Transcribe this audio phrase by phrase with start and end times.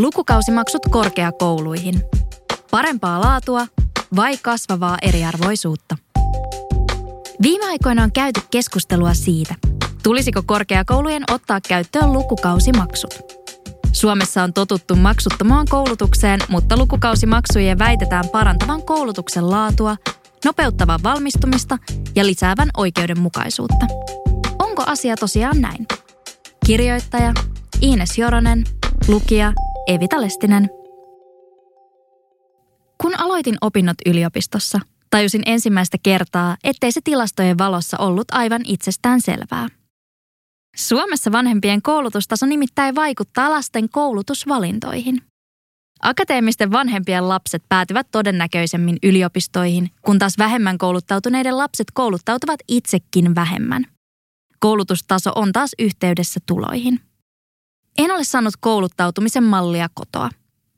[0.00, 2.02] Lukukausimaksut korkeakouluihin.
[2.70, 3.66] Parempaa laatua
[4.16, 5.96] vai kasvavaa eriarvoisuutta?
[7.42, 9.54] Viime aikoina on käyty keskustelua siitä,
[10.02, 13.14] tulisiko korkeakoulujen ottaa käyttöön lukukausimaksut.
[13.92, 19.96] Suomessa on totuttu maksuttomaan koulutukseen, mutta lukukausimaksujen väitetään parantavan koulutuksen laatua,
[20.44, 21.78] nopeuttavan valmistumista
[22.14, 23.86] ja lisäävän oikeudenmukaisuutta.
[24.58, 25.86] Onko asia tosiaan näin?
[26.66, 27.32] Kirjoittaja
[27.80, 28.64] Ines Joronen,
[29.08, 29.52] lukija
[29.90, 30.70] Evita Lestinen.
[33.02, 39.68] Kun aloitin opinnot yliopistossa, tajusin ensimmäistä kertaa, ettei se tilastojen valossa ollut aivan itsestään selvää.
[40.76, 45.22] Suomessa vanhempien koulutustaso nimittäin vaikuttaa lasten koulutusvalintoihin.
[46.02, 53.84] Akateemisten vanhempien lapset päätyvät todennäköisemmin yliopistoihin, kun taas vähemmän kouluttautuneiden lapset kouluttautuvat itsekin vähemmän.
[54.58, 57.09] Koulutustaso on taas yhteydessä tuloihin.
[58.00, 60.30] En ole saanut kouluttautumisen mallia kotoa,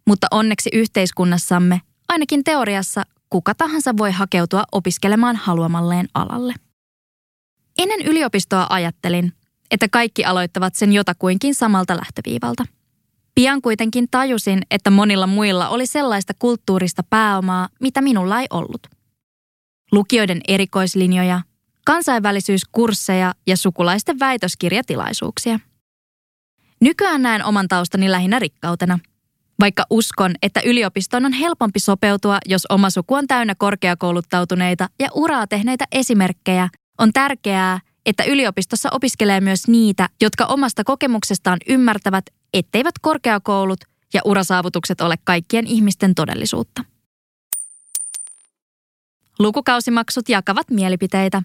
[0.06, 6.54] mutta onneksi yhteiskunnassamme, ainakin teoriassa, kuka tahansa voi hakeutua opiskelemaan haluamalleen alalle.
[7.78, 9.32] Ennen yliopistoa ajattelin,
[9.70, 12.64] että kaikki aloittavat sen jotakuinkin samalta lähtöviivalta.
[13.34, 18.86] Pian kuitenkin tajusin, että monilla muilla oli sellaista kulttuurista pääomaa, mitä minulla ei ollut.
[19.92, 21.40] Lukioiden erikoislinjoja,
[21.84, 25.58] kansainvälisyyskursseja ja sukulaisten väitöskirjatilaisuuksia.
[26.82, 28.98] Nykyään näen oman taustani lähinnä rikkautena–
[29.62, 35.46] vaikka uskon, että yliopistoon on helpompi sopeutua, jos oma suku on täynnä korkeakouluttautuneita ja uraa
[35.46, 43.80] tehneitä esimerkkejä, on tärkeää, että yliopistossa opiskelee myös niitä, jotka omasta kokemuksestaan ymmärtävät, etteivät korkeakoulut
[44.14, 46.84] ja urasaavutukset ole kaikkien ihmisten todellisuutta.
[49.38, 51.42] Lukukausimaksut jakavat mielipiteitä.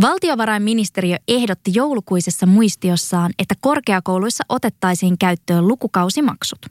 [0.00, 6.66] Valtiovarainministeriö ehdotti joulukuisessa muistiossaan, että korkeakouluissa otettaisiin käyttöön lukukausimaksut.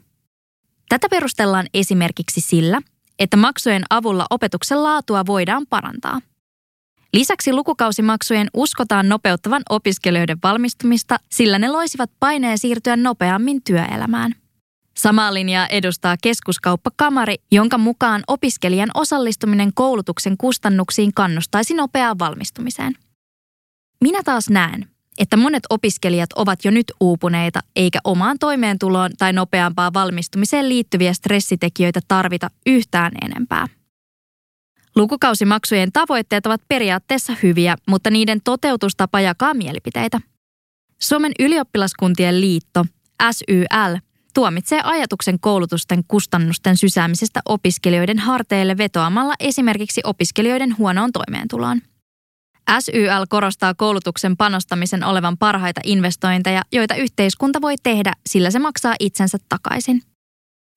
[0.88, 2.80] Tätä perustellaan esimerkiksi sillä,
[3.18, 6.20] että maksujen avulla opetuksen laatua voidaan parantaa.
[7.12, 14.34] Lisäksi lukukausimaksujen uskotaan nopeuttavan opiskelijoiden valmistumista, sillä ne loisivat paineen siirtyä nopeammin työelämään.
[14.96, 22.94] Samaa linjaa edustaa keskuskauppakamari, jonka mukaan opiskelijan osallistuminen koulutuksen kustannuksiin kannustaisi nopeaan valmistumiseen.
[24.04, 24.88] Minä taas näen,
[25.18, 32.00] että monet opiskelijat ovat jo nyt uupuneita, eikä omaan toimeentuloon tai nopeampaan valmistumiseen liittyviä stressitekijöitä
[32.08, 33.66] tarvita yhtään enempää.
[34.96, 40.20] Lukukausimaksujen tavoitteet ovat periaatteessa hyviä, mutta niiden toteutustapa jakaa mielipiteitä.
[41.02, 42.86] Suomen ylioppilaskuntien liitto,
[43.30, 43.96] SYL,
[44.34, 51.80] tuomitsee ajatuksen koulutusten kustannusten sysäämisestä opiskelijoiden harteille vetoamalla esimerkiksi opiskelijoiden huonoon toimeentuloon.
[52.80, 59.38] SYL korostaa koulutuksen panostamisen olevan parhaita investointeja, joita yhteiskunta voi tehdä, sillä se maksaa itsensä
[59.48, 60.02] takaisin.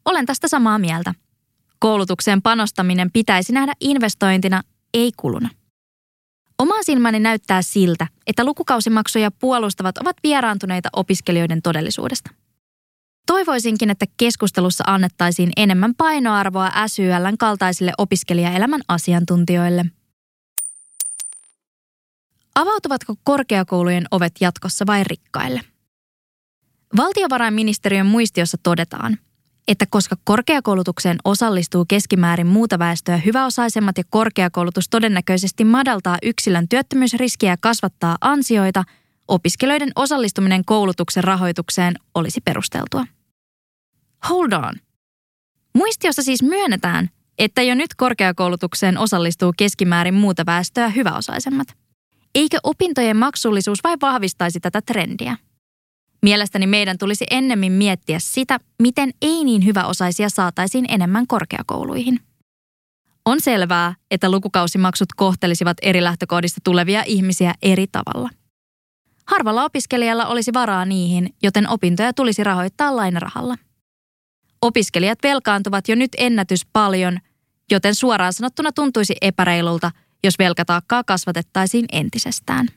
[0.06, 1.14] Olen tästä samaa mieltä.
[1.80, 4.62] Koulutukseen panostaminen pitäisi nähdä investointina,
[4.94, 5.50] ei kuluna.
[6.58, 12.32] Oma silmäni näyttää siltä, että lukukausimaksuja puolustavat ovat vieraantuneita opiskelijoiden todellisuudesta.
[13.28, 19.86] Toivoisinkin, että keskustelussa annettaisiin enemmän painoarvoa SYLn kaltaisille opiskelijaelämän asiantuntijoille–
[22.56, 25.62] Avautuvatko korkeakoulujen ovet jatkossa vain rikkaille?
[26.98, 29.18] Valtiovarainministeriön muistiossa todetaan,
[29.68, 37.58] että koska korkeakoulutukseen osallistuu keskimäärin muuta väestöä hyväosaisemmat ja korkeakoulutus todennäköisesti madaltaa yksilön työttömyysriskiä ja
[37.60, 38.84] kasvattaa ansioita,
[39.28, 43.06] opiskelijoiden osallistuminen koulutuksen rahoitukseen olisi perusteltua.
[44.30, 44.74] Hold on.
[45.76, 51.68] Muistiossa siis myönnetään, että jo nyt korkeakoulutukseen osallistuu keskimäärin muuta väestöä hyväosaisemmat–
[52.36, 55.38] Eikö opintojen maksullisuus vai vahvistaisi tätä trendiä?
[56.22, 62.20] Mielestäni meidän tulisi ennemmin miettiä sitä, miten ei niin hyväosaisia saataisiin enemmän korkeakouluihin.
[63.26, 68.30] On selvää, että lukukausimaksut kohtelisivat eri lähtökohdista tulevia ihmisiä eri tavalla.
[69.28, 73.56] Harvalla opiskelijalla olisi varaa niihin, joten opintoja tulisi rahoittaa lainarahalla.
[74.62, 77.18] Opiskelijat velkaantuvat jo nyt ennätys paljon,
[77.72, 79.92] joten suoraan sanottuna tuntuisi epäreilulta,
[80.24, 82.68] jos velkataakkaa kasvatettaisiin entisestään.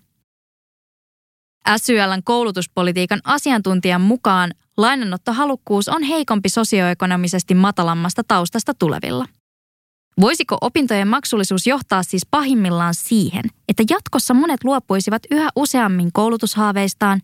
[1.76, 9.26] SYLn koulutuspolitiikan asiantuntijan mukaan lainanottohalukkuus on heikompi sosioekonomisesti matalammasta taustasta tulevilla.
[10.20, 17.20] Voisiko opintojen maksullisuus johtaa siis pahimmillaan siihen, että jatkossa monet luopuisivat yhä useammin koulutushaaveistaan,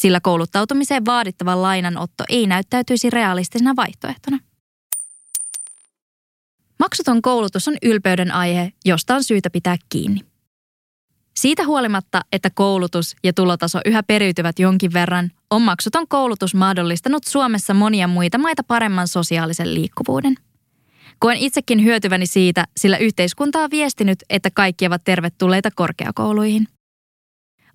[0.00, 4.38] sillä kouluttautumiseen vaadittava lainanotto ei näyttäytyisi realistisena vaihtoehtona?
[6.78, 10.20] Maksuton koulutus on ylpeyden aihe, josta on syytä pitää kiinni.
[11.36, 17.74] Siitä huolimatta, että koulutus ja tulotaso yhä periytyvät jonkin verran, on maksuton koulutus mahdollistanut Suomessa
[17.74, 20.34] monia muita maita paremman sosiaalisen liikkuvuuden.
[21.18, 26.68] Koen itsekin hyötyväni siitä, sillä yhteiskunta on viestinyt, että kaikki ovat tervetulleita korkeakouluihin.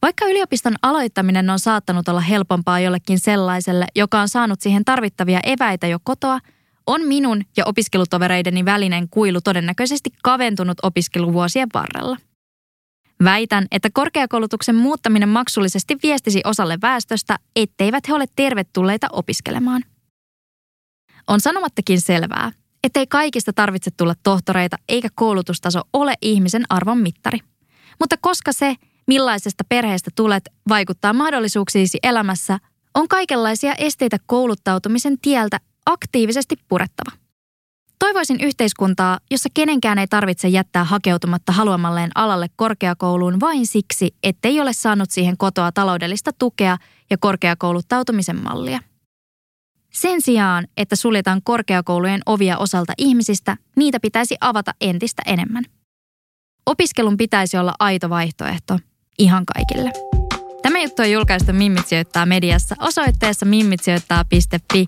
[0.01, 5.87] Vaikka yliopiston aloittaminen on saattanut olla helpompaa jollekin sellaiselle, joka on saanut siihen tarvittavia eväitä
[5.87, 6.39] jo kotoa,
[6.87, 12.17] on minun ja opiskelutovereideni välinen kuilu todennäköisesti kaventunut opiskeluvuosien varrella.
[13.23, 19.83] Väitän, että korkeakoulutuksen muuttaminen maksullisesti viestisi osalle väestöstä, etteivät he ole tervetulleita opiskelemaan.
[21.27, 22.51] On sanomattakin selvää,
[22.83, 27.39] ettei kaikista tarvitse tulla tohtoreita eikä koulutustaso ole ihmisen arvon mittari.
[27.99, 28.75] Mutta koska se,
[29.07, 32.59] millaisesta perheestä tulet, vaikuttaa mahdollisuuksiisi elämässä,
[32.95, 37.17] on kaikenlaisia esteitä kouluttautumisen tieltä aktiivisesti purettava.
[37.99, 44.73] Toivoisin yhteiskuntaa, jossa kenenkään ei tarvitse jättää hakeutumatta haluamalleen alalle korkeakouluun vain siksi, ettei ole
[44.73, 46.77] saanut siihen kotoa taloudellista tukea
[47.09, 48.79] ja korkeakouluttautumisen mallia.
[49.93, 55.63] Sen sijaan, että suljetaan korkeakoulujen ovia osalta ihmisistä, niitä pitäisi avata entistä enemmän.
[56.65, 58.79] Opiskelun pitäisi olla aito vaihtoehto
[59.19, 59.91] ihan kaikille.
[60.61, 61.85] Tämä juttu on julkaistu Mimmit
[62.25, 64.87] mediassa osoitteessa mimmitsijoittaa.fi